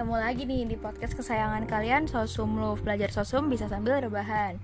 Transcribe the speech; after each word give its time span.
ketemu 0.00 0.16
lagi 0.16 0.48
nih 0.48 0.64
di 0.64 0.76
podcast 0.80 1.12
kesayangan 1.12 1.68
kalian 1.68 2.08
Sosum 2.08 2.56
Love. 2.56 2.80
Belajar 2.80 3.12
Sosum 3.12 3.52
bisa 3.52 3.68
sambil 3.68 4.00
rebahan. 4.00 4.56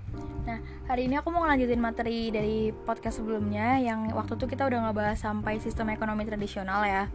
Nah, 0.49 0.57
hari 0.89 1.05
ini 1.05 1.13
aku 1.13 1.29
mau 1.29 1.45
ngelanjutin 1.45 1.77
materi 1.77 2.33
dari 2.33 2.73
podcast 2.73 3.21
sebelumnya 3.21 3.77
Yang 3.77 4.17
waktu 4.17 4.33
itu 4.33 4.45
kita 4.49 4.65
udah 4.65 4.89
ngebahas 4.89 5.13
sampai 5.21 5.61
sistem 5.61 5.93
ekonomi 5.93 6.25
tradisional 6.25 6.81
ya. 6.89 7.05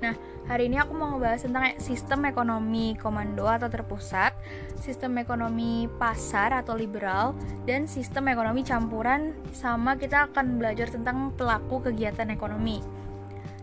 Nah, 0.00 0.16
hari 0.48 0.72
ini 0.72 0.80
aku 0.80 0.96
mau 0.96 1.20
ngebahas 1.20 1.44
tentang 1.44 1.76
sistem 1.76 2.24
ekonomi 2.24 2.96
komando 2.96 3.44
atau 3.44 3.68
terpusat 3.68 4.32
Sistem 4.80 5.20
ekonomi 5.20 5.84
pasar 6.00 6.56
atau 6.56 6.72
liberal 6.72 7.36
Dan 7.68 7.84
sistem 7.84 8.32
ekonomi 8.32 8.64
campuran. 8.64 9.36
Sama 9.52 10.00
kita 10.00 10.32
akan 10.32 10.56
belajar 10.56 10.88
tentang 10.88 11.28
pelaku 11.36 11.92
kegiatan 11.92 12.32
ekonomi 12.32 12.80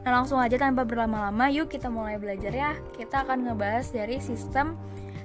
Nah 0.04 0.12
langsung 0.12 0.40
aja 0.40 0.60
tanpa 0.60 0.84
berlama-lama 0.84 1.48
yuk 1.52 1.72
kita 1.72 1.88
mulai 1.88 2.20
belajar 2.20 2.52
ya. 2.52 2.72
Kita 2.96 3.24
akan 3.24 3.48
ngebahas 3.48 3.88
dari 3.92 4.20
sistem 4.20 4.76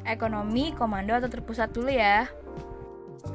ekonomi 0.06 0.70
komando 0.74 1.14
atau 1.14 1.26
terpusat 1.26 1.74
dulu 1.74 1.90
ya. 1.90 2.30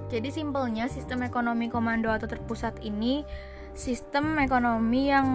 Jadi 0.07 0.29
simpelnya 0.31 0.87
sistem 0.87 1.27
ekonomi 1.27 1.67
komando 1.67 2.07
atau 2.07 2.25
terpusat 2.29 2.79
ini 2.85 3.25
Sistem 3.73 4.37
ekonomi 4.37 5.09
yang 5.09 5.27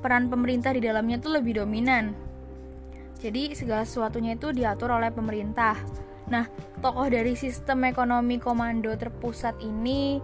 peran 0.00 0.32
pemerintah 0.32 0.72
di 0.72 0.80
dalamnya 0.80 1.20
tuh 1.20 1.36
lebih 1.36 1.60
dominan. 1.60 2.16
Jadi 3.20 3.52
segala 3.52 3.84
sesuatunya 3.84 4.40
itu 4.40 4.48
diatur 4.48 4.96
oleh 4.96 5.12
pemerintah. 5.12 5.76
Nah 6.32 6.48
tokoh 6.80 7.12
dari 7.12 7.36
sistem 7.36 7.84
ekonomi 7.84 8.40
komando 8.40 8.88
terpusat 8.96 9.60
ini 9.60 10.16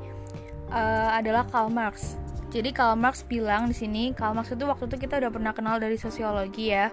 uh, 0.72 1.12
adalah 1.12 1.44
Karl 1.44 1.68
Marx 1.68 2.16
jadi 2.52 2.68
Karl 2.68 3.00
Marx 3.00 3.24
bilang 3.24 3.72
di 3.72 3.72
sini, 3.72 4.12
Karl 4.12 4.36
Marx 4.36 4.52
itu 4.52 4.68
waktu 4.68 4.84
itu 4.92 5.08
kita 5.08 5.16
udah 5.24 5.32
pernah 5.32 5.56
kenal 5.56 5.80
dari 5.80 5.96
sosiologi 5.96 6.68
ya. 6.68 6.92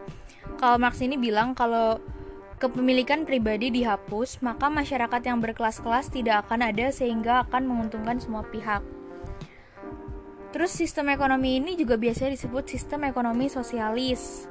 Karl 0.56 0.80
Marx 0.80 1.04
ini 1.04 1.20
bilang 1.20 1.52
kalau 1.52 2.00
kepemilikan 2.64 3.28
pribadi 3.28 3.68
dihapus, 3.68 4.40
maka 4.40 4.72
masyarakat 4.72 5.20
yang 5.20 5.44
berkelas-kelas 5.44 6.16
tidak 6.16 6.48
akan 6.48 6.64
ada 6.72 6.96
sehingga 6.96 7.44
akan 7.44 7.68
menguntungkan 7.68 8.24
semua 8.24 8.48
pihak. 8.48 8.80
Terus 10.56 10.72
sistem 10.72 11.12
ekonomi 11.12 11.60
ini 11.60 11.76
juga 11.76 12.00
biasanya 12.00 12.40
disebut 12.40 12.72
sistem 12.72 13.12
ekonomi 13.12 13.52
sosialis. 13.52 14.48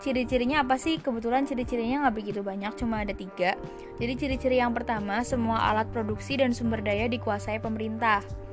Ciri-cirinya 0.00 0.64
apa 0.64 0.80
sih? 0.80 0.96
Kebetulan 0.96 1.44
ciri-cirinya 1.44 2.08
nggak 2.08 2.16
begitu 2.16 2.40
banyak, 2.40 2.72
cuma 2.80 3.04
ada 3.04 3.12
tiga. 3.12 3.52
Jadi 4.00 4.12
ciri-ciri 4.16 4.64
yang 4.64 4.72
pertama, 4.72 5.20
semua 5.28 5.60
alat 5.68 5.92
produksi 5.92 6.40
dan 6.40 6.56
sumber 6.56 6.80
daya 6.80 7.04
dikuasai 7.04 7.60
pemerintah. 7.60 8.47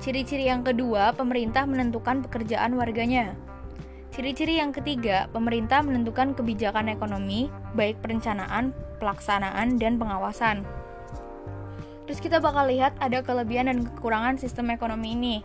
Ciri-ciri 0.00 0.48
yang 0.48 0.64
kedua, 0.64 1.12
pemerintah 1.12 1.68
menentukan 1.68 2.24
pekerjaan 2.24 2.72
warganya. 2.72 3.36
Ciri-ciri 4.16 4.56
yang 4.56 4.72
ketiga, 4.72 5.28
pemerintah 5.28 5.84
menentukan 5.84 6.32
kebijakan 6.32 6.88
ekonomi, 6.88 7.52
baik 7.76 8.00
perencanaan, 8.00 8.72
pelaksanaan, 8.96 9.76
dan 9.76 10.00
pengawasan. 10.00 10.64
Terus 12.08 12.16
kita 12.16 12.40
bakal 12.40 12.72
lihat 12.72 12.96
ada 12.96 13.20
kelebihan 13.20 13.68
dan 13.68 13.84
kekurangan 13.84 14.40
sistem 14.40 14.72
ekonomi 14.72 15.12
ini. 15.12 15.36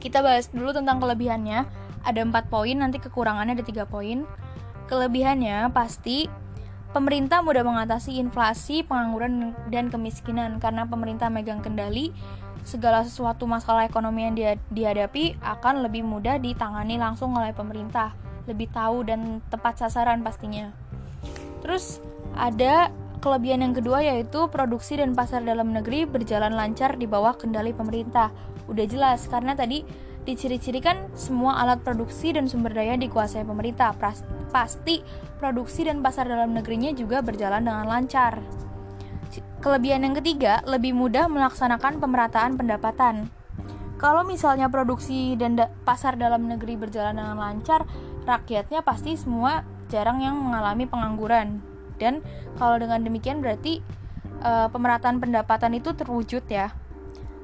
Kita 0.00 0.24
bahas 0.24 0.48
dulu 0.48 0.72
tentang 0.72 1.04
kelebihannya. 1.04 1.68
Ada 2.00 2.24
empat 2.24 2.48
poin, 2.48 2.80
nanti 2.80 2.96
kekurangannya 2.96 3.60
ada 3.60 3.64
tiga 3.64 3.84
poin. 3.84 4.24
Kelebihannya 4.88 5.68
pasti 5.68 6.32
Pemerintah 6.94 7.42
mudah 7.42 7.66
mengatasi 7.66 8.22
inflasi, 8.22 8.86
pengangguran, 8.86 9.50
dan 9.66 9.90
kemiskinan 9.90 10.62
karena 10.62 10.86
pemerintah 10.86 11.26
megang 11.26 11.58
kendali 11.58 12.14
segala 12.64 13.04
sesuatu 13.04 13.44
masalah 13.44 13.84
ekonomi 13.84 14.24
yang 14.24 14.34
dia 14.34 14.52
dihadapi 14.72 15.36
akan 15.44 15.84
lebih 15.84 16.02
mudah 16.02 16.40
ditangani 16.40 16.96
langsung 16.96 17.36
oleh 17.36 17.52
pemerintah, 17.52 18.16
lebih 18.48 18.72
tahu 18.72 19.04
dan 19.04 19.44
tepat 19.52 19.84
sasaran 19.84 20.24
pastinya. 20.24 20.72
Terus 21.60 22.00
ada 22.34 22.88
kelebihan 23.20 23.64
yang 23.64 23.72
kedua 23.76 24.04
yaitu 24.04 24.48
produksi 24.52 25.00
dan 25.00 25.16
pasar 25.16 25.40
dalam 25.44 25.72
negeri 25.72 26.04
berjalan 26.04 26.52
lancar 26.52 26.96
di 27.00 27.08
bawah 27.08 27.36
kendali 27.36 27.72
pemerintah. 27.72 28.32
Udah 28.68 28.84
jelas 28.88 29.28
karena 29.28 29.52
tadi 29.56 29.84
diciri-cirikan 30.24 31.12
semua 31.12 31.60
alat 31.60 31.84
produksi 31.84 32.32
dan 32.32 32.48
sumber 32.48 32.72
daya 32.72 32.96
dikuasai 32.96 33.44
pemerintah. 33.44 33.92
Pasti 34.52 35.04
produksi 35.36 35.84
dan 35.84 36.00
pasar 36.00 36.28
dalam 36.28 36.56
negerinya 36.56 36.92
juga 36.96 37.20
berjalan 37.20 37.64
dengan 37.64 37.84
lancar. 37.84 38.63
Kelebihan 39.64 40.04
yang 40.04 40.14
ketiga, 40.18 40.60
lebih 40.68 40.92
mudah 40.92 41.26
melaksanakan 41.30 42.02
pemerataan 42.02 42.60
pendapatan. 42.60 43.32
Kalau 43.96 44.26
misalnya 44.26 44.68
produksi 44.68 45.32
dan 45.38 45.56
da 45.56 45.72
pasar 45.86 46.20
dalam 46.20 46.44
negeri 46.44 46.76
berjalan 46.76 47.16
dengan 47.16 47.38
lancar, 47.40 47.88
rakyatnya 48.28 48.84
pasti 48.84 49.16
semua 49.16 49.64
jarang 49.88 50.20
yang 50.20 50.36
mengalami 50.36 50.84
pengangguran. 50.84 51.64
Dan 51.96 52.20
kalau 52.58 52.76
dengan 52.76 53.00
demikian 53.00 53.40
berarti 53.40 53.80
e, 54.42 54.50
pemerataan 54.68 55.22
pendapatan 55.22 55.78
itu 55.78 55.94
terwujud 55.94 56.44
ya. 56.50 56.74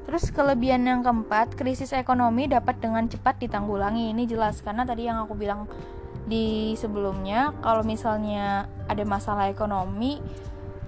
Terus 0.04 0.34
kelebihan 0.34 0.82
yang 0.84 1.00
keempat, 1.06 1.54
krisis 1.54 1.94
ekonomi 1.94 2.50
dapat 2.50 2.82
dengan 2.82 3.06
cepat 3.06 3.38
ditanggulangi. 3.38 4.10
Ini 4.10 4.26
jelas 4.26 4.58
karena 4.60 4.82
tadi 4.82 5.06
yang 5.06 5.22
aku 5.22 5.38
bilang 5.38 5.70
di 6.26 6.74
sebelumnya, 6.74 7.54
kalau 7.62 7.86
misalnya 7.86 8.66
ada 8.90 9.04
masalah 9.06 9.48
ekonomi 9.48 10.18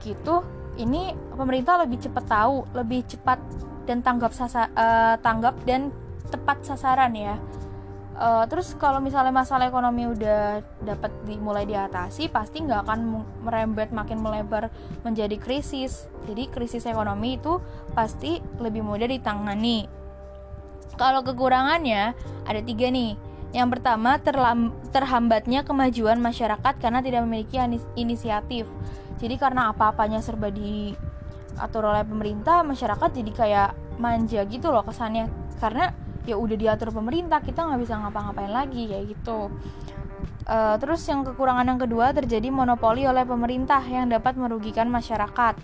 gitu, 0.03 0.43
ini 0.81 1.13
pemerintah 1.37 1.81
lebih 1.85 2.01
cepat 2.01 2.25
tahu, 2.25 2.65
lebih 2.73 3.05
cepat 3.05 3.39
dan 3.85 4.01
tanggap 4.01 4.33
sasa, 4.33 4.71
uh, 4.73 5.17
tanggap 5.21 5.59
dan 5.69 5.93
tepat 6.33 6.65
sasaran 6.65 7.13
ya. 7.13 7.37
Uh, 8.13 8.45
terus 8.45 8.77
kalau 8.77 9.01
misalnya 9.01 9.33
masalah 9.33 9.67
ekonomi 9.67 10.05
udah 10.05 10.61
dapat 10.85 11.11
dimulai 11.25 11.65
diatasi, 11.65 12.29
pasti 12.29 12.61
nggak 12.61 12.85
akan 12.87 13.25
merembet 13.43 13.91
makin 13.91 14.21
melebar 14.21 14.69
menjadi 15.03 15.37
krisis. 15.41 16.07
Jadi 16.29 16.49
krisis 16.53 16.85
ekonomi 16.87 17.41
itu 17.41 17.59
pasti 17.97 18.39
lebih 18.61 18.85
mudah 18.85 19.09
ditangani. 19.09 19.89
Kalau 20.97 21.25
kekurangannya 21.25 22.13
ada 22.45 22.61
tiga 22.63 22.93
nih. 22.93 23.17
Yang 23.53 23.69
pertama 23.77 24.17
terhambatnya 24.97 25.61
kemajuan 25.61 26.17
masyarakat 26.25 26.75
karena 26.81 27.05
tidak 27.05 27.21
memiliki 27.29 27.61
inisiatif 28.01 28.65
jadi 29.23 29.39
karena 29.39 29.71
apa-apanya 29.71 30.19
serba 30.19 30.51
diatur 30.51 31.83
oleh 31.87 32.03
pemerintah 32.03 32.67
masyarakat 32.67 33.15
jadi 33.15 33.31
kayak 33.31 33.71
manja 34.03 34.43
gitu 34.51 34.75
loh 34.75 34.83
kesannya. 34.83 35.31
Karena 35.63 35.95
ya 36.27 36.35
udah 36.35 36.59
diatur 36.59 36.91
pemerintah 36.91 37.39
kita 37.39 37.63
nggak 37.63 37.81
bisa 37.87 38.03
ngapa-ngapain 38.03 38.51
lagi 38.51 38.91
kayak 38.91 39.15
gitu. 39.15 39.47
Uh, 40.43 40.75
terus 40.83 41.07
yang 41.07 41.23
kekurangan 41.23 41.63
yang 41.63 41.79
kedua 41.79 42.11
terjadi 42.11 42.51
monopoli 42.51 43.07
oleh 43.07 43.23
pemerintah 43.23 43.79
yang 43.87 44.11
dapat 44.11 44.35
merugikan 44.35 44.91
masyarakat. 44.91 45.55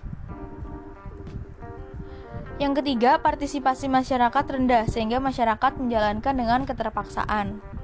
Yang 2.58 2.82
ketiga, 2.82 3.22
partisipasi 3.22 3.86
masyarakat 3.86 4.44
rendah 4.50 4.86
sehingga 4.90 5.22
masyarakat 5.22 5.78
menjalankan 5.78 6.34
dengan 6.34 6.60
keterpaksaan. 6.66 7.77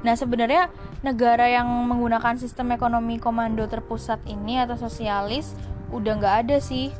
Nah, 0.00 0.16
sebenarnya 0.16 0.72
negara 1.04 1.44
yang 1.48 1.68
menggunakan 1.68 2.40
sistem 2.40 2.72
ekonomi 2.72 3.20
komando 3.20 3.64
terpusat 3.68 4.24
ini 4.24 4.60
atau 4.60 4.80
sosialis 4.80 5.52
udah 5.92 6.16
nggak 6.16 6.36
ada 6.46 6.56
sih. 6.60 6.92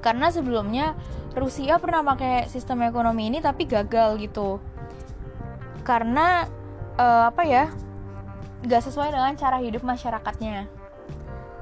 Karena 0.00 0.30
sebelumnya 0.30 0.94
Rusia 1.34 1.78
pernah 1.78 2.02
pakai 2.02 2.46
sistem 2.46 2.86
ekonomi 2.86 3.30
ini 3.30 3.38
tapi 3.42 3.66
gagal 3.66 4.18
gitu. 4.22 4.62
Karena 5.82 6.46
uh, 6.98 7.30
apa 7.30 7.42
ya? 7.46 7.70
nggak 8.60 8.92
sesuai 8.92 9.08
dengan 9.08 9.32
cara 9.40 9.56
hidup 9.56 9.80
masyarakatnya. 9.80 10.68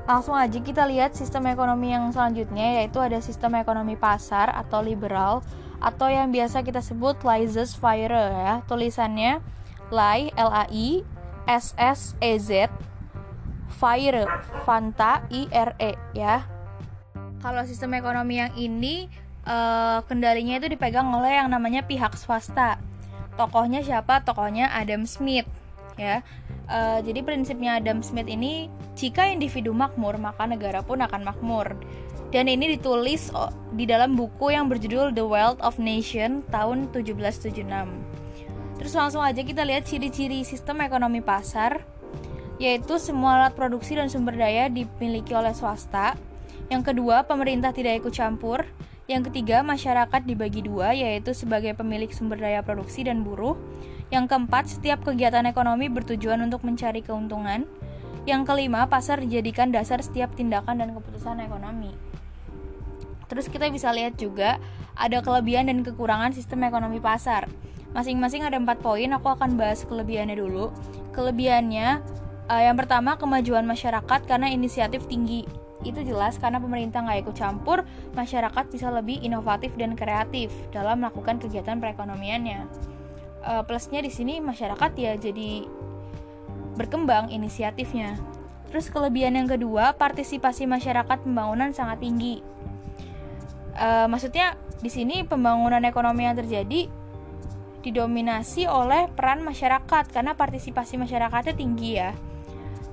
Langsung 0.08 0.34
aja 0.34 0.58
kita 0.58 0.88
lihat 0.88 1.14
sistem 1.14 1.46
ekonomi 1.46 1.94
yang 1.94 2.10
selanjutnya 2.10 2.82
yaitu 2.82 2.98
ada 2.98 3.22
sistem 3.22 3.54
ekonomi 3.60 3.94
pasar 3.94 4.50
atau 4.50 4.82
liberal 4.82 5.44
atau 5.78 6.10
yang 6.10 6.34
biasa 6.34 6.66
kita 6.66 6.82
sebut 6.82 7.22
laissez-faire 7.22 8.10
ya. 8.10 8.66
Tulisannya 8.66 9.38
Lai 9.88 10.28
L 10.36 10.50
A 10.52 10.64
I 10.68 11.02
S 11.48 11.72
S 11.80 12.12
E 12.20 12.36
Z 12.36 12.68
Fire 13.78 14.26
Fanta 14.66 15.24
I 15.32 15.48
R 15.48 15.70
E 15.80 15.92
ya. 16.12 16.44
Kalau 17.38 17.62
sistem 17.64 17.94
ekonomi 17.94 18.42
yang 18.42 18.52
ini 18.58 19.06
uh, 19.46 20.02
kendalinya 20.04 20.58
itu 20.58 20.68
dipegang 20.74 21.08
oleh 21.14 21.38
yang 21.38 21.48
namanya 21.48 21.86
pihak 21.86 22.18
swasta. 22.18 22.76
Tokohnya 23.38 23.80
siapa? 23.86 24.26
Tokohnya 24.26 24.68
Adam 24.74 25.06
Smith 25.06 25.46
ya. 25.94 26.26
Uh, 26.68 27.00
jadi 27.00 27.24
prinsipnya 27.24 27.80
Adam 27.80 28.04
Smith 28.04 28.28
ini 28.28 28.68
jika 28.92 29.24
individu 29.30 29.72
makmur 29.72 30.20
maka 30.20 30.44
negara 30.44 30.82
pun 30.82 31.00
akan 31.00 31.22
makmur. 31.22 31.78
Dan 32.28 32.44
ini 32.44 32.76
ditulis 32.76 33.32
di 33.72 33.88
dalam 33.88 34.12
buku 34.12 34.52
yang 34.52 34.68
berjudul 34.68 35.16
The 35.16 35.24
Wealth 35.24 35.64
of 35.64 35.80
Nation 35.80 36.44
tahun 36.52 36.92
1776. 36.92 37.64
Terus 38.88 39.04
langsung 39.04 39.20
aja 39.20 39.44
kita 39.44 39.68
lihat 39.68 39.84
ciri-ciri 39.84 40.48
sistem 40.48 40.80
ekonomi 40.80 41.20
pasar, 41.20 41.84
yaitu 42.56 42.96
semua 42.96 43.36
alat 43.36 43.52
produksi 43.52 43.92
dan 43.92 44.08
sumber 44.08 44.32
daya 44.32 44.72
dimiliki 44.72 45.36
oleh 45.36 45.52
swasta. 45.52 46.16
Yang 46.72 46.88
kedua, 46.88 47.28
pemerintah 47.28 47.76
tidak 47.76 48.00
ikut 48.00 48.16
campur. 48.16 48.64
Yang 49.04 49.28
ketiga, 49.28 49.60
masyarakat 49.60 50.24
dibagi 50.24 50.64
dua, 50.64 50.96
yaitu 50.96 51.36
sebagai 51.36 51.76
pemilik 51.76 52.08
sumber 52.08 52.40
daya 52.40 52.64
produksi 52.64 53.04
dan 53.04 53.28
buruh. 53.28 53.60
Yang 54.08 54.32
keempat, 54.32 54.64
setiap 54.72 55.04
kegiatan 55.04 55.44
ekonomi 55.44 55.92
bertujuan 55.92 56.40
untuk 56.40 56.64
mencari 56.64 57.04
keuntungan. 57.04 57.68
Yang 58.24 58.42
kelima, 58.48 58.88
pasar 58.88 59.20
dijadikan 59.20 59.68
dasar 59.68 60.00
setiap 60.00 60.32
tindakan 60.32 60.80
dan 60.80 60.96
keputusan 60.96 61.44
ekonomi. 61.44 61.92
Terus 63.28 63.52
kita 63.52 63.68
bisa 63.68 63.92
lihat 63.92 64.16
juga 64.16 64.56
ada 64.96 65.20
kelebihan 65.20 65.68
dan 65.68 65.84
kekurangan 65.84 66.32
sistem 66.32 66.64
ekonomi 66.64 66.96
pasar. 67.04 67.52
Masing-masing 67.96 68.44
ada 68.44 68.60
empat 68.60 68.84
poin, 68.84 69.08
aku 69.16 69.32
akan 69.32 69.56
bahas 69.56 69.84
kelebihannya 69.88 70.36
dulu. 70.36 70.68
Kelebihannya, 71.16 72.04
uh, 72.48 72.62
yang 72.62 72.76
pertama 72.76 73.16
kemajuan 73.16 73.64
masyarakat 73.64 74.20
karena 74.28 74.52
inisiatif 74.52 75.08
tinggi. 75.08 75.48
Itu 75.86 76.02
jelas 76.02 76.36
karena 76.36 76.58
pemerintah 76.58 77.06
nggak 77.06 77.28
ikut 77.28 77.36
campur, 77.38 77.86
masyarakat 78.12 78.64
bisa 78.68 78.90
lebih 78.90 79.22
inovatif 79.22 79.72
dan 79.78 79.94
kreatif 79.94 80.52
dalam 80.74 81.00
melakukan 81.00 81.40
kegiatan 81.40 81.78
perekonomiannya. 81.80 82.66
Uh, 83.40 83.62
plusnya 83.64 84.02
di 84.02 84.10
sini 84.10 84.42
masyarakat 84.42 84.90
ya 84.98 85.14
jadi 85.16 85.64
berkembang 86.76 87.30
inisiatifnya. 87.32 88.18
Terus 88.68 88.92
kelebihan 88.92 89.32
yang 89.38 89.48
kedua, 89.48 89.96
partisipasi 89.96 90.68
masyarakat 90.68 91.24
pembangunan 91.24 91.72
sangat 91.72 92.04
tinggi. 92.04 92.44
Uh, 93.78 94.10
maksudnya 94.10 94.58
di 94.82 94.90
sini 94.92 95.24
pembangunan 95.24 95.80
ekonomi 95.86 96.26
yang 96.26 96.36
terjadi 96.36 96.90
didominasi 97.88 98.68
oleh 98.68 99.08
peran 99.08 99.40
masyarakat 99.40 100.12
karena 100.12 100.36
partisipasi 100.36 101.00
masyarakatnya 101.00 101.54
tinggi 101.56 101.90
ya. 101.96 102.12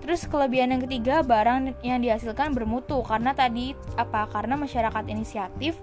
Terus 0.05 0.29
kelebihan 0.29 0.71
yang 0.71 0.85
ketiga, 0.85 1.25
barang 1.25 1.81
yang 1.81 1.99
dihasilkan 1.99 2.53
bermutu 2.53 3.01
karena 3.01 3.33
tadi 3.33 3.73
apa? 3.97 4.29
Karena 4.29 4.53
masyarakat 4.53 5.03
inisiatif 5.09 5.75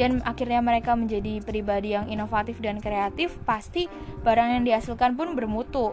dan 0.00 0.24
akhirnya 0.24 0.64
mereka 0.64 0.96
menjadi 0.96 1.44
pribadi 1.44 1.92
yang 1.92 2.08
inovatif 2.08 2.58
dan 2.64 2.80
kreatif, 2.80 3.34
pasti 3.44 3.90
barang 4.24 4.56
yang 4.56 4.62
dihasilkan 4.64 5.14
pun 5.14 5.36
bermutu. 5.36 5.92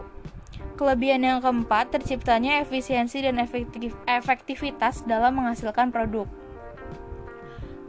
Kelebihan 0.80 1.24
yang 1.24 1.44
keempat, 1.44 1.92
terciptanya 1.92 2.64
efisiensi 2.64 3.20
dan 3.20 3.36
efektif, 3.40 3.92
efektivitas 4.08 5.04
dalam 5.04 5.36
menghasilkan 5.36 5.92
produk. 5.92 6.24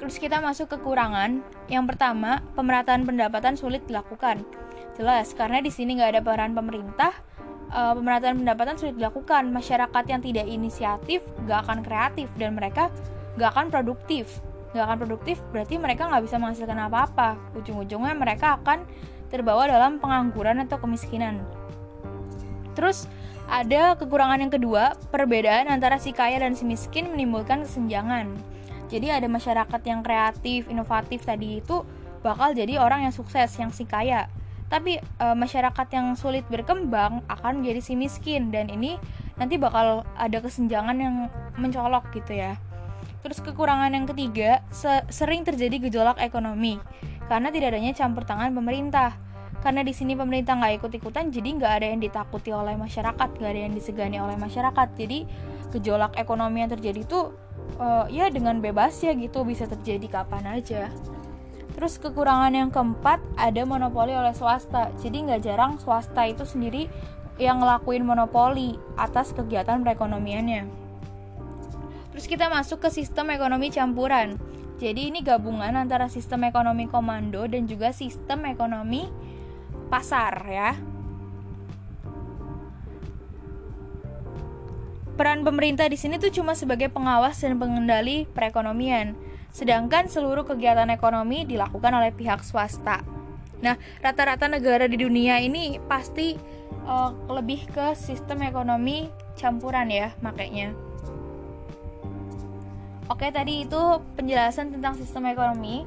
Terus 0.03 0.19
kita 0.19 0.43
masuk 0.43 0.67
kekurangan. 0.77 1.41
Yang 1.71 1.95
pertama, 1.95 2.43
pemerataan 2.59 3.03
pendapatan 3.03 3.55
sulit 3.55 3.83
dilakukan. 3.87 4.45
Jelas, 4.97 5.29
karena 5.37 5.61
di 5.61 5.69
sini 5.69 6.01
nggak 6.01 6.09
ada 6.17 6.21
peran 6.25 6.57
pemerintah, 6.57 7.13
uh, 7.69 7.93
pemerataan 7.93 8.41
pendapatan 8.41 8.75
sulit 8.81 8.97
dilakukan. 8.97 9.53
Masyarakat 9.53 10.03
yang 10.09 10.21
tidak 10.25 10.45
inisiatif 10.49 11.21
nggak 11.45 11.59
akan 11.69 11.79
kreatif 11.85 12.27
dan 12.35 12.57
mereka 12.57 12.89
nggak 13.37 13.49
akan 13.53 13.65
produktif. 13.69 14.41
Nggak 14.73 14.83
akan 14.89 14.97
produktif 14.97 15.37
berarti 15.53 15.77
mereka 15.77 16.09
nggak 16.09 16.23
bisa 16.25 16.41
menghasilkan 16.41 16.81
apa-apa. 16.89 17.37
Ujung-ujungnya 17.53 18.17
mereka 18.17 18.57
akan 18.57 18.89
terbawa 19.29 19.69
dalam 19.69 20.01
pengangguran 20.01 20.65
atau 20.65 20.81
kemiskinan. 20.81 21.45
Terus 22.73 23.05
ada 23.47 23.95
kekurangan 23.95 24.43
yang 24.43 24.51
kedua, 24.51 24.97
perbedaan 25.13 25.71
antara 25.71 26.01
si 26.01 26.11
kaya 26.11 26.41
dan 26.41 26.57
si 26.57 26.67
miskin 26.67 27.13
menimbulkan 27.13 27.63
kesenjangan. 27.63 28.33
Jadi 28.87 29.07
ada 29.11 29.27
masyarakat 29.29 29.81
yang 29.83 29.99
kreatif, 30.01 30.67
inovatif 30.71 31.23
tadi 31.23 31.59
itu 31.59 31.83
bakal 32.23 32.55
jadi 32.55 32.79
orang 32.79 33.07
yang 33.07 33.13
sukses, 33.13 33.51
yang 33.59 33.71
si 33.71 33.83
kaya. 33.83 34.31
Tapi 34.67 34.99
e, 34.99 35.25
masyarakat 35.31 35.87
yang 35.95 36.13
sulit 36.19 36.43
berkembang 36.51 37.23
akan 37.31 37.63
menjadi 37.63 37.81
si 37.83 37.93
miskin 37.95 38.51
dan 38.51 38.67
ini 38.67 38.99
nanti 39.39 39.55
bakal 39.55 40.03
ada 40.19 40.37
kesenjangan 40.43 40.97
yang 40.99 41.15
mencolok 41.55 42.11
gitu 42.11 42.35
ya. 42.35 42.59
Terus 43.23 43.39
kekurangan 43.43 43.91
yang 43.95 44.05
ketiga, 44.07 44.63
se 44.71 45.03
sering 45.11 45.47
terjadi 45.47 45.87
gejolak 45.87 46.19
ekonomi 46.19 46.79
karena 47.31 47.51
tidak 47.51 47.75
adanya 47.75 47.91
campur 47.95 48.23
tangan 48.27 48.51
pemerintah. 48.51 49.15
Karena 49.57 49.81
di 49.81 49.91
sini 49.91 50.13
pemerintah 50.13 50.53
nggak 50.53 50.79
ikut-ikutan, 50.79 51.33
jadi 51.33 51.49
nggak 51.57 51.73
ada 51.81 51.85
yang 51.89 51.99
ditakuti 51.99 52.53
oleh 52.53 52.77
masyarakat, 52.77 53.29
nggak 53.41 53.51
ada 53.51 53.61
yang 53.67 53.73
disegani 53.73 54.21
oleh 54.21 54.37
masyarakat. 54.37 54.87
Jadi 54.95 55.27
gejolak 55.73 56.15
ekonomi 56.15 56.63
yang 56.63 56.71
terjadi 56.71 57.03
itu 57.03 57.33
uh, 57.81 58.05
ya 58.07 58.31
dengan 58.31 58.63
bebas 58.63 58.95
ya 59.03 59.11
gitu 59.11 59.43
bisa 59.43 59.67
terjadi 59.67 60.21
kapan 60.21 60.61
aja 60.61 60.87
terus 61.77 62.01
kekurangan 62.01 62.49
yang 62.57 62.73
keempat 62.73 63.21
ada 63.37 63.61
monopoli 63.61 64.17
oleh 64.17 64.33
swasta. 64.33 64.89
Jadi 64.97 65.29
nggak 65.29 65.41
jarang 65.45 65.77
swasta 65.77 66.25
itu 66.25 66.41
sendiri 66.41 66.89
yang 67.37 67.61
ngelakuin 67.61 68.01
monopoli 68.01 68.81
atas 68.97 69.29
kegiatan 69.37 69.85
perekonomiannya. 69.85 70.65
Terus 72.09 72.25
kita 72.25 72.49
masuk 72.49 72.81
ke 72.81 72.89
sistem 72.89 73.29
ekonomi 73.29 73.69
campuran. 73.69 74.41
Jadi 74.81 75.13
ini 75.13 75.21
gabungan 75.21 75.77
antara 75.77 76.09
sistem 76.09 76.49
ekonomi 76.49 76.89
komando 76.89 77.45
dan 77.45 77.69
juga 77.69 77.93
sistem 77.93 78.49
ekonomi 78.49 79.05
pasar 79.93 80.33
ya 80.49 80.96
Peran 85.17 85.41
pemerintah 85.41 85.89
di 85.89 85.97
sini 85.97 86.21
tuh 86.21 86.29
cuma 86.29 86.53
sebagai 86.53 86.93
pengawas 86.93 87.41
dan 87.41 87.57
pengendali 87.57 88.29
perekonomian, 88.37 89.17
sedangkan 89.49 90.05
seluruh 90.05 90.45
kegiatan 90.45 90.85
ekonomi 90.93 91.41
dilakukan 91.41 91.89
oleh 91.89 92.13
pihak 92.13 92.45
swasta. 92.45 93.01
Nah, 93.65 93.81
rata-rata 93.97 94.45
negara 94.45 94.85
di 94.85 95.01
dunia 95.01 95.41
ini 95.41 95.81
pasti 95.89 96.37
uh, 96.85 97.09
lebih 97.33 97.65
ke 97.73 97.97
sistem 97.97 98.45
ekonomi 98.45 99.09
campuran 99.33 99.89
ya, 99.89 100.13
makanya. 100.21 100.77
Oke, 103.09 103.33
tadi 103.33 103.65
itu 103.65 103.81
penjelasan 104.13 104.69
tentang 104.69 104.93
sistem 105.01 105.33
ekonomi. 105.33 105.81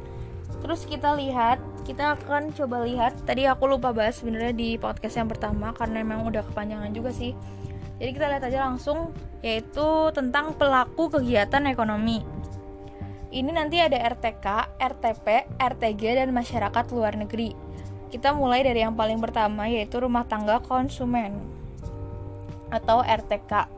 Terus 0.58 0.82
kita 0.90 1.14
lihat, 1.14 1.62
kita 1.86 2.18
akan 2.18 2.50
coba 2.50 2.82
lihat. 2.82 3.14
Tadi 3.22 3.46
aku 3.46 3.70
lupa 3.70 3.94
bahas 3.94 4.18
sebenarnya 4.18 4.50
di 4.50 4.74
podcast 4.74 5.22
yang 5.22 5.30
pertama 5.30 5.70
karena 5.70 6.02
memang 6.02 6.26
udah 6.26 6.42
kepanjangan 6.50 6.90
juga 6.90 7.14
sih 7.14 7.38
jadi 8.00 8.16
kita 8.16 8.26
lihat 8.32 8.44
aja 8.48 8.64
langsung 8.64 9.12
yaitu 9.44 10.08
tentang 10.16 10.56
pelaku 10.56 11.12
kegiatan 11.12 11.68
ekonomi. 11.68 12.24
Ini 13.30 13.52
nanti 13.52 13.78
ada 13.78 13.94
RTK, 13.94 14.74
RTP, 14.80 15.26
RTG 15.60 16.02
dan 16.16 16.32
masyarakat 16.32 16.84
luar 16.96 17.14
negeri. 17.14 17.52
Kita 18.10 18.34
mulai 18.34 18.64
dari 18.64 18.82
yang 18.82 18.96
paling 18.96 19.20
pertama 19.20 19.68
yaitu 19.68 20.00
rumah 20.00 20.24
tangga 20.24 20.64
konsumen 20.64 21.38
atau 22.72 23.04
RTK. 23.04 23.68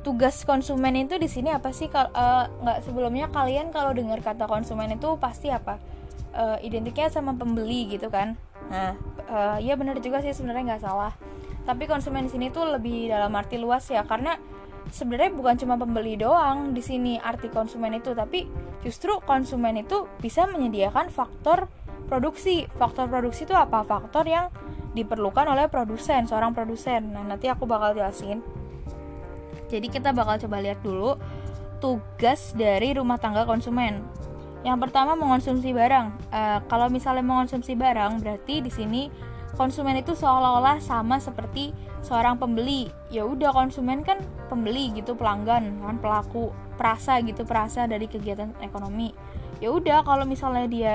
Tugas 0.00 0.40
konsumen 0.42 0.96
itu 0.96 1.20
di 1.20 1.28
sini 1.28 1.52
apa 1.52 1.76
sih? 1.76 1.92
Uh, 1.92 2.48
nggak 2.64 2.88
sebelumnya 2.88 3.28
kalian 3.28 3.68
kalau 3.68 3.92
dengar 3.92 4.18
kata 4.24 4.48
konsumen 4.48 4.96
itu 4.96 5.12
pasti 5.20 5.52
apa? 5.52 5.76
Uh, 6.34 6.58
identiknya 6.64 7.12
sama 7.12 7.36
pembeli 7.36 7.86
gitu 7.86 8.08
kan? 8.08 8.34
Nah, 8.72 8.96
uh, 9.28 9.56
ya 9.60 9.76
benar 9.76 10.00
juga 10.00 10.24
sih 10.24 10.34
sebenarnya 10.34 10.74
nggak 10.74 10.84
salah 10.88 11.14
tapi 11.64 11.88
konsumen 11.88 12.28
di 12.28 12.32
sini 12.32 12.46
tuh 12.52 12.76
lebih 12.76 13.08
dalam 13.08 13.32
arti 13.36 13.56
luas 13.56 13.88
ya 13.88 14.04
karena 14.04 14.36
sebenarnya 14.92 15.32
bukan 15.32 15.56
cuma 15.56 15.74
pembeli 15.80 16.20
doang 16.20 16.76
di 16.76 16.84
sini 16.84 17.16
arti 17.16 17.48
konsumen 17.48 17.96
itu 17.96 18.12
tapi 18.12 18.44
justru 18.84 19.16
konsumen 19.24 19.80
itu 19.80 20.04
bisa 20.20 20.44
menyediakan 20.44 21.08
faktor 21.08 21.72
produksi. 22.06 22.68
Faktor 22.76 23.08
produksi 23.08 23.48
itu 23.48 23.56
apa? 23.56 23.80
Faktor 23.82 24.28
yang 24.28 24.52
diperlukan 24.94 25.48
oleh 25.48 25.66
produsen 25.66 26.28
seorang 26.28 26.52
produsen. 26.54 27.16
Nah 27.16 27.24
nanti 27.24 27.50
aku 27.50 27.64
bakal 27.66 27.96
jelasin. 27.96 28.44
Jadi 29.72 29.90
kita 29.90 30.14
bakal 30.14 30.38
coba 30.46 30.62
lihat 30.62 30.84
dulu 30.84 31.18
tugas 31.82 32.54
dari 32.54 32.94
rumah 32.94 33.18
tangga 33.18 33.42
konsumen. 33.48 34.04
Yang 34.62 34.88
pertama 34.88 35.18
mengonsumsi 35.18 35.74
barang. 35.74 36.06
Uh, 36.30 36.58
kalau 36.70 36.88
misalnya 36.88 37.24
mengonsumsi 37.24 37.74
barang 37.74 38.22
berarti 38.22 38.64
di 38.64 38.70
sini 38.70 39.02
konsumen 39.54 39.98
itu 39.98 40.12
seolah-olah 40.12 40.82
sama 40.82 41.18
seperti 41.18 41.72
seorang 42.04 42.36
pembeli. 42.36 42.90
Ya 43.08 43.24
udah 43.24 43.54
konsumen 43.54 44.04
kan 44.04 44.20
pembeli 44.52 44.92
gitu 44.92 45.16
pelanggan 45.16 45.80
kan 45.80 45.96
pelaku 45.98 46.52
perasa 46.74 47.18
gitu 47.22 47.46
perasa 47.46 47.86
dari 47.88 48.10
kegiatan 48.10 48.52
ekonomi. 48.60 49.14
Ya 49.62 49.70
udah 49.70 50.02
kalau 50.02 50.26
misalnya 50.26 50.66
dia 50.66 50.92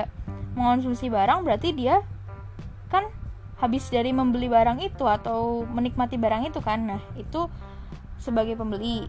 mengonsumsi 0.54 1.08
barang 1.08 1.42
berarti 1.42 1.72
dia 1.72 2.04
kan 2.92 3.08
habis 3.60 3.88
dari 3.92 4.12
membeli 4.12 4.48
barang 4.48 4.80
itu 4.80 5.04
atau 5.04 5.64
menikmati 5.64 6.20
barang 6.20 6.48
itu 6.48 6.60
kan. 6.60 6.86
Nah 6.86 7.02
itu 7.16 7.48
sebagai 8.20 8.54
pembeli. 8.54 9.08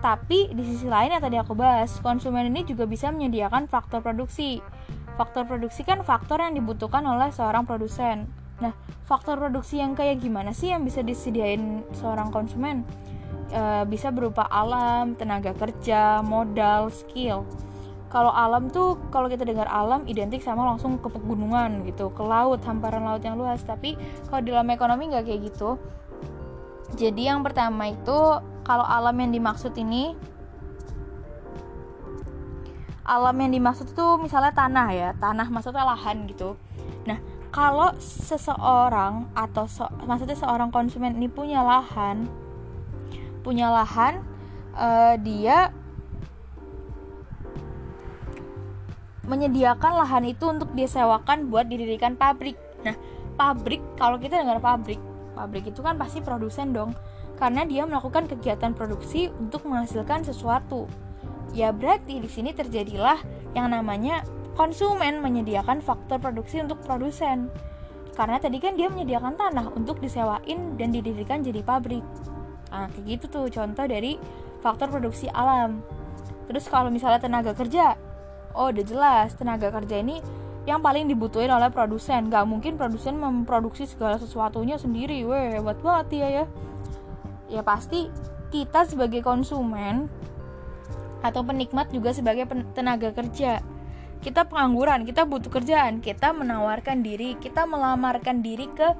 Tapi 0.00 0.50
di 0.56 0.62
sisi 0.64 0.88
lain 0.88 1.12
yang 1.12 1.20
tadi 1.20 1.36
aku 1.36 1.52
bahas 1.52 2.00
konsumen 2.00 2.48
ini 2.48 2.64
juga 2.64 2.88
bisa 2.88 3.12
menyediakan 3.12 3.68
faktor 3.68 4.00
produksi. 4.00 4.64
Faktor 5.20 5.44
produksi 5.44 5.84
kan 5.84 6.00
faktor 6.00 6.40
yang 6.40 6.56
dibutuhkan 6.56 7.04
oleh 7.04 7.28
seorang 7.28 7.68
produsen 7.68 8.39
Nah, 8.60 8.72
faktor 9.08 9.40
produksi 9.40 9.80
yang 9.80 9.96
kayak 9.96 10.20
gimana 10.20 10.52
sih 10.52 10.70
yang 10.72 10.84
bisa 10.84 11.00
disediain 11.00 11.84
seorang 11.96 12.28
konsumen? 12.28 12.84
E, 13.50 13.84
bisa 13.88 14.12
berupa 14.12 14.44
alam, 14.46 15.16
tenaga 15.16 15.56
kerja, 15.56 16.20
modal, 16.20 16.92
skill. 16.92 17.48
Kalau 18.10 18.30
alam 18.34 18.68
tuh, 18.68 18.98
kalau 19.08 19.30
kita 19.30 19.46
dengar 19.46 19.70
alam 19.70 20.04
identik 20.04 20.42
sama 20.42 20.66
langsung 20.66 20.98
ke 20.98 21.08
pegunungan 21.08 21.86
gitu, 21.88 22.10
ke 22.12 22.22
laut, 22.26 22.60
hamparan 22.66 23.06
laut 23.06 23.22
yang 23.22 23.38
luas. 23.38 23.62
Tapi 23.62 23.96
kalau 24.28 24.42
dalam 24.44 24.66
ekonomi 24.68 25.10
nggak 25.14 25.24
kayak 25.24 25.40
gitu. 25.50 25.78
Jadi 26.98 27.30
yang 27.30 27.46
pertama 27.46 27.86
itu 27.86 28.18
kalau 28.66 28.82
alam 28.82 29.14
yang 29.14 29.30
dimaksud 29.30 29.72
ini 29.78 30.14
alam 33.10 33.34
yang 33.42 33.50
dimaksud 33.50 33.90
itu 33.90 34.06
misalnya 34.22 34.54
tanah 34.54 34.88
ya 34.94 35.10
tanah 35.18 35.50
maksudnya 35.50 35.82
lahan 35.82 36.30
gitu 36.30 36.54
kalau 37.50 37.90
seseorang 37.98 39.26
atau 39.34 39.66
so, 39.66 39.86
maksudnya 40.06 40.38
seorang 40.38 40.70
konsumen 40.70 41.18
ini 41.18 41.26
punya 41.26 41.62
lahan 41.62 42.30
punya 43.42 43.72
lahan 43.72 44.22
uh, 44.76 45.16
dia 45.18 45.74
menyediakan 49.30 50.02
lahan 50.02 50.24
itu 50.26 50.42
untuk 50.50 50.74
disewakan 50.74 51.46
buat 51.54 51.70
didirikan 51.70 52.18
pabrik. 52.18 52.58
Nah 52.82 52.98
pabrik 53.38 53.78
kalau 53.94 54.18
kita 54.18 54.42
dengar 54.42 54.58
pabrik 54.58 54.98
pabrik 55.38 55.70
itu 55.70 55.80
kan 55.80 55.94
pasti 55.94 56.18
produsen 56.18 56.74
dong. 56.74 56.92
Karena 57.38 57.64
dia 57.64 57.88
melakukan 57.88 58.28
kegiatan 58.28 58.76
produksi 58.76 59.32
untuk 59.32 59.64
menghasilkan 59.64 60.28
sesuatu. 60.28 60.84
Ya 61.56 61.72
berarti 61.72 62.20
di 62.20 62.28
sini 62.28 62.52
terjadilah 62.52 63.16
yang 63.56 63.72
namanya 63.72 64.20
konsumen 64.54 65.22
menyediakan 65.22 65.82
faktor 65.82 66.18
produksi 66.18 66.62
untuk 66.62 66.82
produsen. 66.82 67.50
Karena 68.14 68.36
tadi 68.36 68.58
kan 68.58 68.76
dia 68.76 68.90
menyediakan 68.90 69.38
tanah 69.38 69.72
untuk 69.72 70.02
disewain 70.02 70.76
dan 70.76 70.92
didirikan 70.92 71.40
jadi 71.40 71.62
pabrik. 71.64 72.04
Nah, 72.70 72.86
kayak 72.92 73.04
gitu 73.06 73.24
tuh 73.30 73.46
contoh 73.50 73.84
dari 73.86 74.20
faktor 74.60 74.92
produksi 74.92 75.26
alam. 75.32 75.80
Terus 76.50 76.66
kalau 76.66 76.90
misalnya 76.90 77.22
tenaga 77.22 77.54
kerja, 77.54 77.94
oh 78.54 78.68
udah 78.68 78.84
jelas 78.84 79.38
tenaga 79.38 79.70
kerja 79.70 80.02
ini 80.02 80.18
yang 80.68 80.84
paling 80.84 81.08
dibutuhin 81.08 81.48
oleh 81.50 81.72
produsen. 81.72 82.28
Gak 82.28 82.44
mungkin 82.44 82.76
produsen 82.76 83.16
memproduksi 83.16 83.88
segala 83.88 84.20
sesuatunya 84.20 84.76
sendiri. 84.76 85.24
Weh, 85.24 85.56
hebat 85.58 85.78
banget 85.80 86.06
ya 86.20 86.28
ya. 86.28 86.44
Ya 87.50 87.62
pasti 87.64 88.10
kita 88.50 88.86
sebagai 88.86 89.22
konsumen 89.22 90.10
atau 91.20 91.44
penikmat 91.44 91.92
juga 91.92 92.10
sebagai 92.16 92.48
tenaga 92.72 93.12
kerja 93.12 93.60
kita 94.20 94.44
pengangguran, 94.44 95.08
kita 95.08 95.24
butuh 95.24 95.48
kerjaan, 95.48 96.04
kita 96.04 96.36
menawarkan 96.36 97.00
diri, 97.00 97.40
kita 97.40 97.64
melamarkan 97.64 98.44
diri 98.44 98.68
ke 98.68 98.92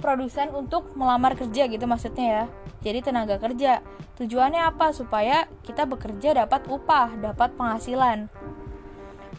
produsen 0.00 0.52
untuk 0.52 0.92
melamar 0.96 1.36
kerja 1.36 1.68
gitu 1.68 1.84
maksudnya 1.84 2.26
ya. 2.26 2.44
Jadi 2.84 2.98
tenaga 3.00 3.40
kerja. 3.40 3.80
Tujuannya 4.20 4.68
apa? 4.68 4.92
Supaya 4.92 5.48
kita 5.64 5.88
bekerja 5.88 6.44
dapat 6.44 6.68
upah, 6.68 7.16
dapat 7.16 7.56
penghasilan. 7.56 8.28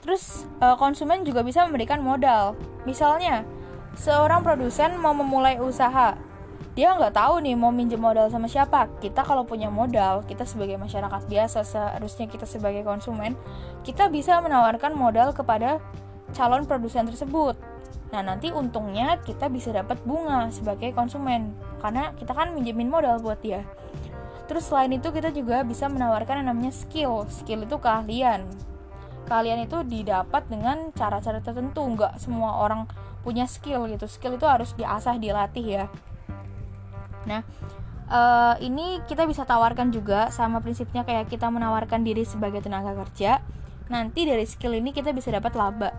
Terus 0.01 0.45
eh, 0.61 0.77
konsumen 0.77 1.25
juga 1.25 1.41
bisa 1.41 1.65
memberikan 1.65 2.01
modal. 2.01 2.57
Misalnya, 2.85 3.45
seorang 3.97 4.41
produsen 4.45 4.97
mau 5.01 5.13
memulai 5.13 5.57
usaha, 5.61 6.17
dia 6.75 6.91
nggak 6.91 7.15
tahu 7.15 7.39
nih 7.39 7.55
mau 7.55 7.71
minjem 7.71 7.95
modal 7.95 8.27
sama 8.27 8.51
siapa. 8.51 8.91
Kita 8.99 9.23
kalau 9.23 9.47
punya 9.47 9.71
modal 9.71 10.27
kita 10.27 10.43
sebagai 10.43 10.75
masyarakat 10.75 11.23
biasa 11.31 11.63
seharusnya 11.63 12.27
kita 12.27 12.43
sebagai 12.43 12.83
konsumen 12.83 13.39
kita 13.87 14.11
bisa 14.11 14.43
menawarkan 14.43 14.91
modal 14.91 15.31
kepada 15.31 15.79
calon 16.35 16.67
produsen 16.67 17.07
tersebut. 17.07 17.55
Nah 18.11 18.19
nanti 18.27 18.51
untungnya 18.51 19.23
kita 19.23 19.47
bisa 19.47 19.71
dapat 19.71 20.03
bunga 20.03 20.51
sebagai 20.51 20.91
konsumen 20.91 21.55
karena 21.79 22.11
kita 22.19 22.35
kan 22.35 22.51
minjemin 22.51 22.91
modal 22.91 23.23
buat 23.23 23.39
dia. 23.39 23.63
Terus 24.51 24.67
selain 24.67 24.91
itu 24.91 25.15
kita 25.15 25.31
juga 25.31 25.63
bisa 25.63 25.87
menawarkan 25.87 26.43
yang 26.43 26.51
namanya 26.51 26.75
skill. 26.75 27.23
Skill 27.31 27.63
itu 27.63 27.79
keahlian. 27.79 28.51
Keahlian 29.31 29.63
itu 29.63 29.79
didapat 29.87 30.43
dengan 30.51 30.91
cara-cara 30.91 31.39
tertentu. 31.39 31.81
Nggak 31.87 32.19
semua 32.19 32.61
orang 32.61 32.83
punya 33.23 33.47
skill 33.47 33.87
gitu. 33.87 34.11
Skill 34.11 34.35
itu 34.35 34.45
harus 34.45 34.75
diasah 34.75 35.15
dilatih 35.17 35.65
ya 35.65 35.87
Nah, 37.25 37.41
uh, 38.09 38.55
ini 38.61 39.01
kita 39.09 39.25
bisa 39.25 39.43
tawarkan 39.45 39.89
juga 39.89 40.29
sama 40.29 40.61
prinsipnya 40.61 41.05
kayak 41.05 41.29
kita 41.29 41.49
menawarkan 41.49 42.05
diri 42.05 42.23
sebagai 42.25 42.61
tenaga 42.61 42.93
kerja. 43.05 43.41
Nanti 43.89 44.25
dari 44.25 44.45
skill 44.45 44.77
ini 44.77 44.93
kita 44.93 45.13
bisa 45.13 45.29
dapat 45.33 45.53
laba. 45.57 45.89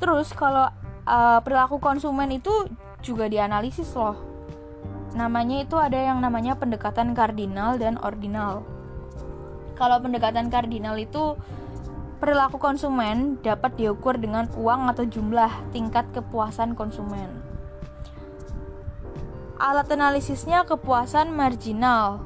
Terus 0.00 0.32
kalau 0.32 0.68
uh, 1.04 1.40
perilaku 1.44 1.76
konsumen 1.80 2.32
itu 2.32 2.52
juga 3.04 3.28
dianalisis 3.28 3.92
loh. 3.92 4.16
Namanya 5.12 5.66
itu 5.66 5.76
ada 5.76 5.98
yang 5.98 6.22
namanya 6.22 6.56
pendekatan 6.56 7.12
kardinal 7.12 7.76
dan 7.76 8.00
ordinal. 8.00 8.64
Kalau 9.76 9.96
pendekatan 10.00 10.52
kardinal 10.52 10.96
itu 11.00 11.36
perilaku 12.20 12.60
konsumen 12.60 13.40
dapat 13.40 13.80
diukur 13.80 14.20
dengan 14.20 14.44
uang 14.52 14.92
atau 14.92 15.08
jumlah 15.08 15.48
tingkat 15.72 16.04
kepuasan 16.12 16.76
konsumen 16.76 17.49
alat 19.60 19.92
analisisnya 19.92 20.64
kepuasan 20.64 21.36
marginal. 21.36 22.24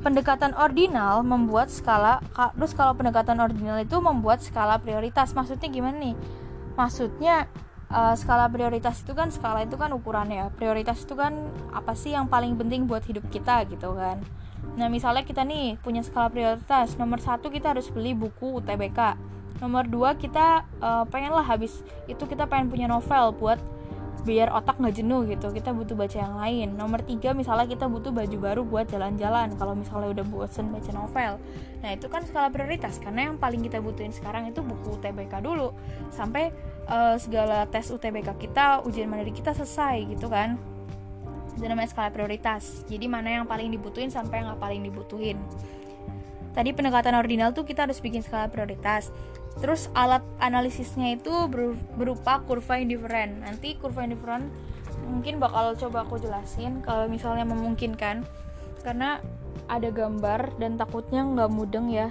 Pendekatan 0.00 0.56
ordinal 0.56 1.20
membuat 1.20 1.68
skala, 1.68 2.24
terus 2.56 2.72
kalau 2.72 2.96
pendekatan 2.96 3.36
ordinal 3.36 3.76
itu 3.76 4.00
membuat 4.00 4.40
skala 4.40 4.80
prioritas. 4.80 5.36
Maksudnya 5.36 5.68
gimana 5.68 6.00
nih? 6.00 6.16
Maksudnya 6.72 7.52
uh, 7.92 8.16
skala 8.16 8.48
prioritas 8.48 9.04
itu 9.04 9.12
kan 9.12 9.28
skala 9.28 9.68
itu 9.68 9.76
kan 9.76 9.92
ukurannya. 9.92 10.48
Prioritas 10.56 11.04
itu 11.04 11.12
kan 11.12 11.52
apa 11.76 11.92
sih 11.92 12.16
yang 12.16 12.32
paling 12.32 12.56
penting 12.56 12.88
buat 12.88 13.04
hidup 13.04 13.28
kita 13.28 13.68
gitu 13.68 13.92
kan? 13.92 14.24
Nah 14.80 14.88
misalnya 14.88 15.20
kita 15.20 15.44
nih 15.44 15.76
punya 15.84 16.00
skala 16.00 16.32
prioritas. 16.32 16.96
Nomor 16.96 17.20
satu 17.20 17.52
kita 17.52 17.76
harus 17.76 17.92
beli 17.92 18.16
buku 18.16 18.64
UTBK. 18.64 19.20
Nomor 19.60 19.84
dua 19.84 20.16
kita 20.16 20.64
uh, 20.80 21.04
pengen 21.12 21.36
lah 21.36 21.44
habis 21.44 21.84
itu 22.08 22.24
kita 22.24 22.48
pengen 22.48 22.72
punya 22.72 22.88
novel 22.88 23.36
buat 23.36 23.60
biar 24.22 24.52
otak 24.52 24.76
nggak 24.76 24.94
jenuh 25.00 25.24
gitu. 25.28 25.48
Kita 25.52 25.72
butuh 25.72 25.96
baca 25.96 26.16
yang 26.16 26.36
lain. 26.36 26.68
Nomor 26.76 27.00
tiga 27.04 27.32
misalnya 27.32 27.66
kita 27.66 27.88
butuh 27.88 28.12
baju 28.12 28.36
baru 28.36 28.62
buat 28.64 28.86
jalan-jalan. 28.92 29.56
Kalau 29.56 29.74
misalnya 29.74 30.20
udah 30.20 30.24
bosen 30.28 30.68
baca 30.68 30.90
novel. 30.92 31.32
Nah 31.80 31.90
itu 31.96 32.06
kan 32.12 32.22
skala 32.28 32.52
prioritas. 32.52 33.00
Karena 33.00 33.32
yang 33.32 33.36
paling 33.40 33.64
kita 33.64 33.80
butuhin 33.80 34.12
sekarang 34.12 34.48
itu 34.48 34.60
buku 34.60 35.00
UTBK 35.00 35.40
dulu. 35.40 35.72
Sampai 36.12 36.52
uh, 36.88 37.16
segala 37.16 37.64
tes 37.68 37.88
UTBK 37.88 38.36
kita 38.36 38.84
ujian 38.84 39.08
mandiri 39.08 39.32
kita 39.32 39.56
selesai 39.56 40.04
gitu 40.12 40.28
kan. 40.28 40.60
Itu 41.56 41.64
namanya 41.64 41.88
skala 41.88 42.12
prioritas. 42.12 42.84
Jadi 42.86 43.08
mana 43.08 43.42
yang 43.42 43.46
paling 43.48 43.72
dibutuhin 43.72 44.12
sampai 44.12 44.44
yang 44.44 44.52
nggak 44.52 44.62
paling 44.62 44.80
dibutuhin 44.84 45.40
tadi 46.52 46.74
pendekatan 46.74 47.14
ordinal 47.14 47.54
tuh 47.54 47.62
kita 47.62 47.86
harus 47.86 48.02
bikin 48.02 48.24
skala 48.24 48.50
prioritas. 48.50 49.14
Terus 49.58 49.90
alat 49.92 50.22
analisisnya 50.38 51.18
itu 51.18 51.30
berupa 51.98 52.42
kurva 52.46 52.78
indifferent. 52.78 53.42
Nanti 53.42 53.76
kurva 53.76 54.06
indifferent 54.06 54.48
mungkin 55.10 55.42
bakal 55.42 55.74
coba 55.74 56.06
aku 56.06 56.22
jelasin 56.22 56.82
kalau 56.86 57.10
misalnya 57.10 57.46
memungkinkan. 57.46 58.22
Karena 58.80 59.20
ada 59.68 59.92
gambar 59.92 60.56
dan 60.58 60.80
takutnya 60.80 61.22
nggak 61.22 61.50
mudeng 61.52 61.90
ya. 61.92 62.08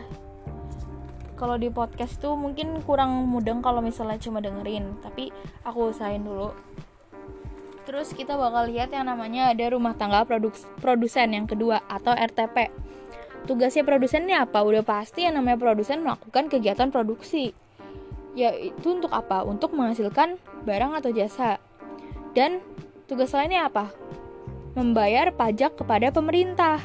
Kalau 1.40 1.56
di 1.56 1.72
podcast 1.72 2.20
tuh 2.20 2.36
mungkin 2.36 2.84
kurang 2.84 3.24
mudeng 3.28 3.64
kalau 3.64 3.80
misalnya 3.80 4.20
cuma 4.20 4.44
dengerin 4.44 5.00
tapi 5.00 5.32
aku 5.64 5.96
usahain 5.96 6.24
dulu. 6.24 6.52
Terus 7.88 8.14
kita 8.14 8.38
bakal 8.38 8.70
lihat 8.70 8.94
yang 8.94 9.10
namanya 9.10 9.50
ada 9.50 9.74
rumah 9.74 9.98
tangga 9.98 10.22
produsen 10.78 11.34
yang 11.34 11.50
kedua 11.50 11.82
atau 11.90 12.14
RTP 12.14 12.70
Tugasnya 13.46 13.88
produsen 13.88 14.28
ini 14.28 14.36
apa? 14.36 14.60
Udah 14.64 14.84
pasti 14.84 15.24
yang 15.28 15.40
namanya 15.40 15.60
produsen 15.60 16.04
melakukan 16.04 16.52
kegiatan 16.52 16.90
produksi. 16.90 17.56
Ya 18.36 18.54
itu 18.56 18.96
untuk 19.00 19.12
apa? 19.12 19.46
Untuk 19.46 19.74
menghasilkan 19.74 20.40
barang 20.66 20.92
atau 21.00 21.12
jasa. 21.14 21.62
Dan 22.36 22.64
tugas 23.10 23.34
lainnya 23.34 23.68
apa? 23.68 23.90
Membayar 24.78 25.34
pajak 25.34 25.80
kepada 25.80 26.14
pemerintah. 26.14 26.78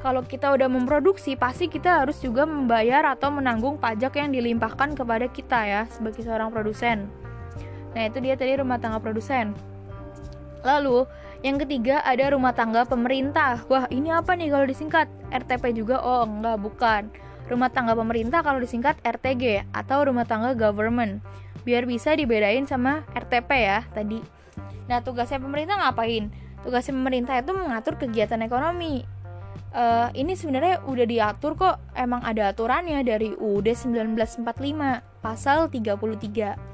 Kalau 0.00 0.24
kita 0.24 0.56
udah 0.56 0.64
memproduksi, 0.64 1.36
pasti 1.36 1.68
kita 1.68 2.00
harus 2.00 2.24
juga 2.24 2.48
membayar 2.48 3.04
atau 3.12 3.28
menanggung 3.28 3.76
pajak 3.76 4.16
yang 4.16 4.32
dilimpahkan 4.32 4.96
kepada 4.96 5.28
kita 5.28 5.60
ya 5.68 5.82
sebagai 5.92 6.24
seorang 6.24 6.48
produsen. 6.48 7.04
Nah, 7.92 8.08
itu 8.08 8.16
dia 8.24 8.32
tadi 8.32 8.56
rumah 8.56 8.80
tangga 8.80 8.96
produsen. 8.96 9.52
Lalu, 10.64 11.04
yang 11.40 11.56
ketiga 11.56 12.04
ada 12.04 12.36
rumah 12.36 12.52
tangga 12.52 12.84
pemerintah. 12.84 13.64
Wah, 13.72 13.88
ini 13.88 14.12
apa 14.12 14.36
nih 14.36 14.52
kalau 14.52 14.66
disingkat? 14.68 15.08
RTP 15.32 15.72
juga? 15.72 16.04
Oh, 16.04 16.28
enggak, 16.28 16.60
bukan. 16.60 17.02
Rumah 17.48 17.70
tangga 17.72 17.96
pemerintah 17.96 18.44
kalau 18.44 18.60
disingkat 18.60 19.00
RTG 19.00 19.72
atau 19.72 20.04
rumah 20.04 20.28
tangga 20.28 20.52
government. 20.52 21.24
Biar 21.64 21.88
bisa 21.88 22.12
dibedain 22.12 22.68
sama 22.68 23.08
RTP 23.16 23.50
ya 23.56 23.80
tadi. 23.90 24.20
Nah, 24.86 25.00
tugasnya 25.00 25.40
pemerintah 25.40 25.80
ngapain? 25.80 26.28
Tugasnya 26.60 26.92
pemerintah 26.92 27.34
itu 27.40 27.52
mengatur 27.56 27.96
kegiatan 27.96 28.40
ekonomi. 28.44 29.02
Uh, 29.70 30.10
ini 30.18 30.34
sebenarnya 30.34 30.82
udah 30.82 31.06
diatur 31.06 31.54
kok, 31.54 31.78
emang 31.94 32.20
ada 32.26 32.50
aturannya 32.50 33.00
dari 33.06 33.32
UUD 33.38 33.70
1945 33.70 34.42
pasal 35.22 35.70
33 35.70 36.69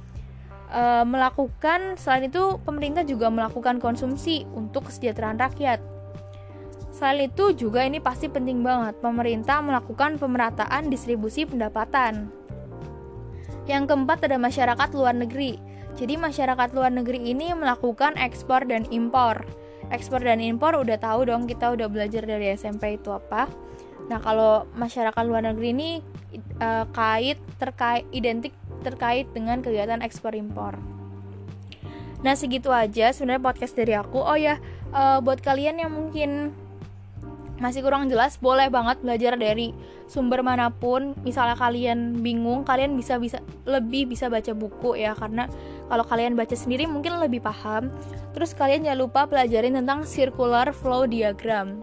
e, 0.70 0.82
melakukan 1.06 1.98
selain 1.98 2.28
itu 2.30 2.58
pemerintah 2.62 3.02
juga 3.02 3.30
melakukan 3.30 3.78
konsumsi 3.78 4.44
untuk 4.54 4.90
kesejahteraan 4.90 5.38
rakyat. 5.38 5.80
Selain 6.96 7.28
itu 7.28 7.52
juga 7.52 7.84
ini 7.84 8.00
pasti 8.00 8.32
penting 8.32 8.64
banget 8.64 8.96
pemerintah 9.04 9.60
melakukan 9.60 10.16
pemerataan 10.16 10.88
distribusi 10.88 11.44
pendapatan. 11.44 12.32
Yang 13.68 13.92
keempat 13.92 14.24
ada 14.24 14.40
masyarakat 14.40 14.88
luar 14.96 15.12
negeri. 15.12 15.60
Jadi 15.96 16.16
masyarakat 16.16 16.72
luar 16.76 16.92
negeri 16.92 17.32
ini 17.32 17.52
melakukan 17.52 18.16
ekspor 18.16 18.64
dan 18.64 18.88
impor. 18.88 19.44
Ekspor 19.92 20.24
dan 20.24 20.40
impor 20.40 20.76
udah 20.76 20.96
tahu 20.96 21.28
dong 21.28 21.44
kita 21.44 21.72
udah 21.72 21.88
belajar 21.88 22.24
dari 22.24 22.52
SMP 22.56 22.96
itu 22.96 23.12
apa. 23.12 23.48
Nah, 24.06 24.22
kalau 24.22 24.64
masyarakat 24.78 25.22
luar 25.26 25.42
negeri 25.50 25.68
ini 25.74 25.90
uh, 26.62 26.86
kait 26.94 27.38
terkait 27.58 28.06
identik 28.14 28.54
terkait 28.84 29.28
dengan 29.32 29.60
kegiatan 29.60 30.02
ekspor 30.02 30.34
impor. 30.36 30.76
Nah, 32.24 32.34
segitu 32.34 32.72
aja 32.72 33.12
sebenarnya 33.12 33.44
podcast 33.44 33.76
dari 33.76 33.92
aku. 33.94 34.18
Oh 34.18 34.34
ya, 34.34 34.58
uh, 34.90 35.20
buat 35.20 35.38
kalian 35.44 35.78
yang 35.78 35.92
mungkin 35.92 36.52
masih 37.56 37.80
kurang 37.80 38.08
jelas, 38.12 38.36
boleh 38.36 38.68
banget 38.68 39.00
belajar 39.00 39.36
dari 39.36 39.72
sumber 40.08 40.40
mana 40.44 40.68
pun. 40.72 41.16
Misalnya 41.24 41.56
kalian 41.56 42.20
bingung, 42.20 42.64
kalian 42.64 42.96
bisa 42.96 43.16
bisa 43.20 43.40
lebih 43.64 44.08
bisa 44.08 44.28
baca 44.28 44.52
buku 44.52 44.96
ya 45.00 45.16
karena 45.16 45.48
kalau 45.88 46.04
kalian 46.04 46.36
baca 46.36 46.56
sendiri 46.56 46.84
mungkin 46.88 47.16
lebih 47.20 47.40
paham. 47.44 47.92
Terus 48.36 48.52
kalian 48.52 48.84
jangan 48.84 49.00
lupa 49.00 49.24
pelajarin 49.24 49.76
tentang 49.76 50.04
circular 50.04 50.68
flow 50.72 51.08
diagram 51.08 51.80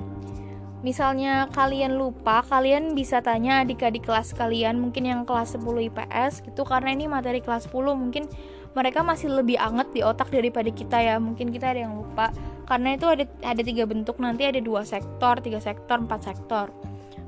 misalnya 0.83 1.47
kalian 1.55 1.95
lupa, 1.95 2.43
kalian 2.43 2.91
bisa 2.93 3.23
tanya 3.23 3.63
adik-adik 3.63 4.03
kelas 4.03 4.35
kalian, 4.35 4.77
mungkin 4.77 5.07
yang 5.07 5.23
kelas 5.23 5.55
10 5.55 5.89
IPS 5.89 6.43
gitu 6.43 6.67
karena 6.67 6.91
ini 6.91 7.07
materi 7.07 7.39
kelas 7.39 7.71
10 7.71 7.95
mungkin 7.95 8.27
mereka 8.73 9.05
masih 9.05 9.31
lebih 9.31 9.55
anget 9.57 9.89
di 9.93 10.01
otak 10.03 10.29
daripada 10.33 10.67
kita 10.69 10.97
ya. 10.99 11.15
Mungkin 11.21 11.53
kita 11.53 11.73
ada 11.73 11.87
yang 11.87 11.95
lupa. 11.95 12.33
Karena 12.65 12.97
itu 12.97 13.05
ada 13.05 13.23
ada 13.45 13.61
tiga 13.61 13.85
bentuk, 13.85 14.17
nanti 14.17 14.49
ada 14.49 14.59
dua 14.59 14.81
sektor, 14.83 15.39
tiga 15.39 15.61
sektor, 15.61 16.01
empat 16.01 16.25
sektor. 16.25 16.73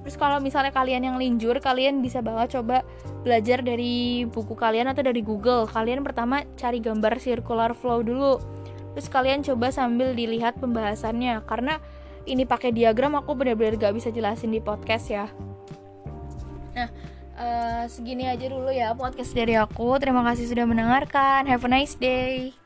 Terus 0.05 0.21
kalau 0.21 0.38
misalnya 0.38 0.69
kalian 0.69 1.01
yang 1.01 1.17
linjur, 1.17 1.57
kalian 1.57 2.01
bisa 2.01 2.21
banget 2.21 2.62
coba 2.62 2.85
belajar 3.25 3.65
dari 3.65 4.25
buku 4.29 4.53
kalian 4.53 4.89
atau 4.93 5.01
dari 5.01 5.25
Google. 5.25 5.65
Kalian 5.65 6.05
pertama 6.05 6.45
cari 6.57 6.77
gambar 6.77 7.17
circular 7.17 7.74
flow 7.74 8.05
dulu. 8.05 8.38
Terus 8.93 9.07
kalian 9.09 9.41
coba 9.41 9.74
sambil 9.74 10.13
dilihat 10.13 10.62
pembahasannya 10.62 11.41
karena 11.50 11.81
ini 12.25 12.44
pakai 12.44 12.74
diagram 12.74 13.17
aku 13.17 13.38
benar-benar 13.38 13.77
gak 13.77 13.96
bisa 13.96 14.10
jelasin 14.10 14.51
di 14.51 14.62
podcast 14.62 15.05
ya. 15.10 15.25
Nah 16.75 16.89
uh, 17.38 17.84
segini 17.88 18.27
aja 18.27 18.46
dulu 18.50 18.70
ya 18.74 18.91
podcast 18.98 19.32
dari 19.32 19.55
aku. 19.55 19.96
Terima 20.01 20.25
kasih 20.25 20.50
sudah 20.50 20.65
mendengarkan. 20.67 21.46
Have 21.48 21.63
a 21.65 21.70
nice 21.70 21.96
day 21.96 22.58